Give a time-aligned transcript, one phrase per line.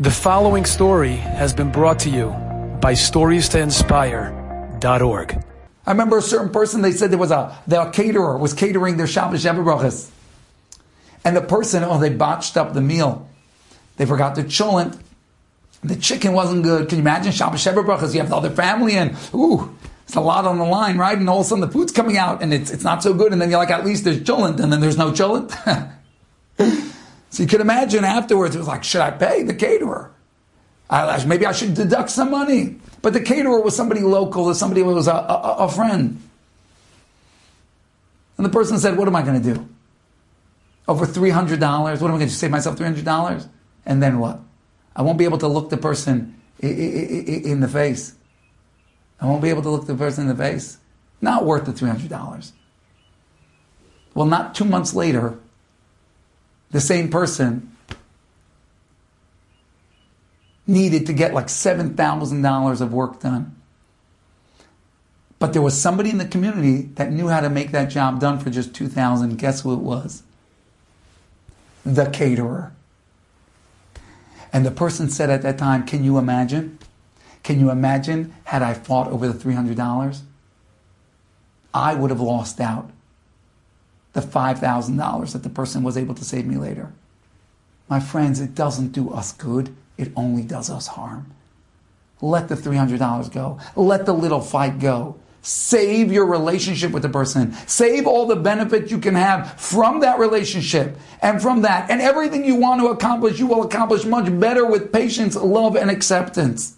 [0.00, 2.28] The following story has been brought to you
[2.80, 5.44] by StoriesToInspire.org.
[5.86, 9.08] I remember a certain person, they said there was a, the caterer was catering their
[9.08, 10.08] Shabbos Sheva Brachas.
[11.24, 13.28] And the person, oh, they botched up the meal.
[13.96, 15.00] They forgot the cholent.
[15.82, 16.88] The chicken wasn't good.
[16.88, 18.14] Can you imagine Shabbos Sheva Brachas?
[18.14, 21.18] You have the other family and, ooh, it's a lot on the line, right?
[21.18, 23.32] And all of a sudden the food's coming out and it's, it's not so good.
[23.32, 24.60] And then you're like, at least there's cholent.
[24.60, 25.52] And then there's no cholent.
[27.30, 30.12] So you can imagine afterwards, it was like, should I pay the caterer?
[30.90, 32.76] I, maybe I should deduct some money.
[33.02, 36.20] But the caterer was somebody local, or somebody who was a, a, a friend.
[38.36, 39.68] And the person said, what am I going to do?
[40.86, 41.60] Over $300?
[41.60, 42.30] What am I going to?
[42.30, 43.48] Save myself $300?
[43.84, 44.40] And then what?
[44.96, 48.14] I won't be able to look the person in the face.
[49.20, 50.78] I won't be able to look the person in the face.
[51.20, 52.52] Not worth the $300.
[54.14, 55.38] Well, not two months later,
[56.70, 57.74] the same person
[60.66, 63.56] needed to get like $7,000 of work done.
[65.38, 68.38] But there was somebody in the community that knew how to make that job done
[68.38, 70.22] for just 2000 Guess who it was?
[71.86, 72.72] The caterer.
[74.52, 76.78] And the person said at that time, Can you imagine?
[77.42, 80.20] Can you imagine had I fought over the $300?
[81.72, 82.90] I would have lost out
[84.20, 86.92] the $5,000 that the person was able to save me later.
[87.88, 89.74] My friends, it doesn't do us good.
[89.96, 91.30] It only does us harm.
[92.20, 93.60] Let the $300 go.
[93.76, 95.16] Let the little fight go.
[95.40, 97.52] Save your relationship with the person.
[97.68, 101.88] Save all the benefit you can have from that relationship and from that.
[101.88, 105.90] And everything you want to accomplish, you will accomplish much better with patience, love, and
[105.90, 106.76] acceptance.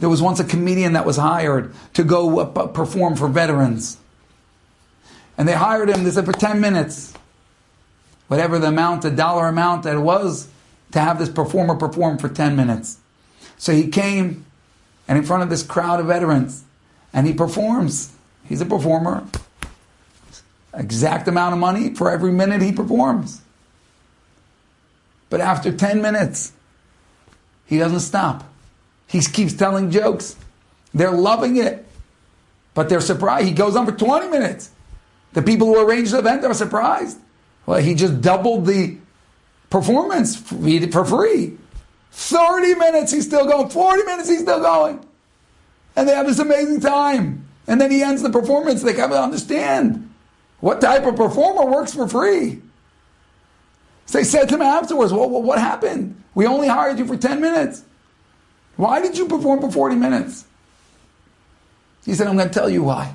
[0.00, 3.96] There was once a comedian that was hired to go uh, perform for veterans.
[5.38, 7.14] And they hired him, they said, for 10 minutes.
[8.26, 10.48] Whatever the amount, the dollar amount that it was,
[10.92, 12.98] to have this performer perform for 10 minutes.
[13.56, 14.44] So he came,
[15.06, 16.64] and in front of this crowd of veterans,
[17.12, 18.12] and he performs.
[18.44, 19.24] He's a performer.
[20.74, 23.40] Exact amount of money for every minute he performs.
[25.30, 26.52] But after 10 minutes,
[27.64, 28.44] he doesn't stop.
[29.06, 30.36] He keeps telling jokes.
[30.92, 31.86] They're loving it.
[32.74, 33.46] But they're surprised.
[33.46, 34.70] He goes on for 20 minutes.
[35.32, 37.18] The people who arranged the event are surprised.
[37.66, 38.96] Well, he just doubled the
[39.70, 41.56] performance for free.
[42.10, 43.68] 30 minutes, he's still going.
[43.68, 45.04] 40 minutes, he's still going.
[45.94, 47.46] And they have this amazing time.
[47.66, 48.82] And then he ends the performance.
[48.82, 50.12] They come to understand
[50.60, 52.62] what type of performer works for free.
[54.06, 56.22] So they said to him afterwards, well, what happened?
[56.34, 57.84] We only hired you for 10 minutes.
[58.76, 60.46] Why did you perform for 40 minutes?
[62.06, 63.14] He said, I'm going to tell you why.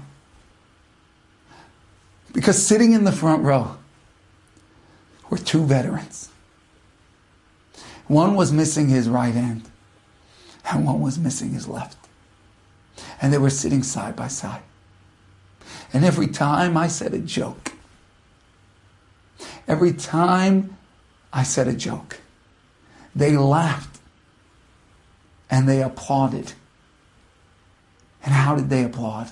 [2.34, 3.78] Because sitting in the front row
[5.30, 6.30] were two veterans.
[8.08, 9.70] One was missing his right hand,
[10.70, 11.98] and one was missing his left.
[13.22, 14.62] And they were sitting side by side.
[15.94, 17.72] And every time I said a joke,
[19.68, 20.76] every time
[21.32, 22.20] I said a joke,
[23.16, 24.00] they laughed
[25.50, 26.54] and they applauded.
[28.24, 29.32] And how did they applaud?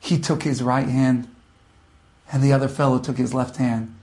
[0.00, 1.28] He took his right hand
[2.32, 3.94] and the other fellow took his left hand.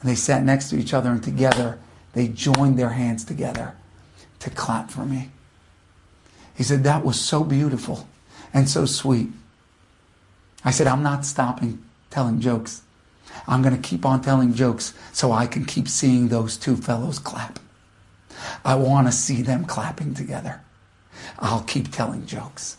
[0.00, 1.78] And they sat next to each other, and together
[2.12, 3.74] they joined their hands together
[4.40, 5.30] to clap for me.
[6.54, 8.08] He said, That was so beautiful
[8.52, 9.28] and so sweet.
[10.64, 12.82] I said, I'm not stopping telling jokes.
[13.46, 17.18] I'm going to keep on telling jokes so I can keep seeing those two fellows
[17.18, 17.58] clap.
[18.64, 20.60] I want to see them clapping together.
[21.38, 22.76] I'll keep telling jokes.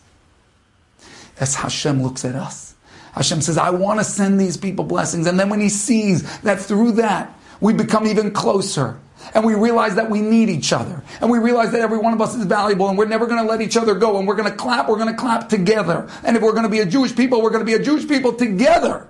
[1.36, 2.74] That's how Hashem looks at us.
[3.12, 5.26] Hashem says, I want to send these people blessings.
[5.26, 8.98] And then when he sees that through that, we become even closer.
[9.34, 11.02] And we realize that we need each other.
[11.20, 13.48] And we realize that every one of us is valuable and we're never going to
[13.48, 14.18] let each other go.
[14.18, 16.08] And we're going to clap, we're going to clap together.
[16.24, 18.08] And if we're going to be a Jewish people, we're going to be a Jewish
[18.08, 19.08] people together.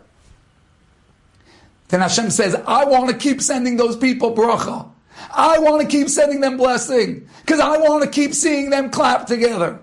[1.88, 4.90] Then Hashem says, I want to keep sending those people bracha.
[5.32, 7.28] I want to keep sending them blessing.
[7.40, 9.80] Because I want to keep seeing them clap together.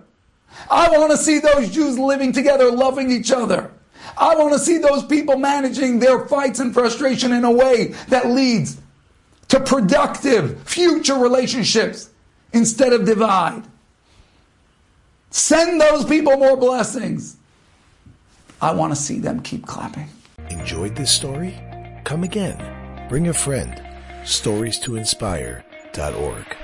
[0.69, 3.71] I want to see those Jews living together, loving each other.
[4.19, 8.27] I want to see those people managing their fights and frustration in a way that
[8.27, 8.77] leads
[9.49, 12.09] to productive future relationships
[12.51, 13.63] instead of divide.
[15.29, 17.37] Send those people more blessings.
[18.61, 20.09] I want to see them keep clapping.
[20.49, 21.53] Enjoyed this story?
[22.03, 23.07] Come again.
[23.09, 23.81] Bring a friend.
[24.25, 26.57] Stories to inspire.org.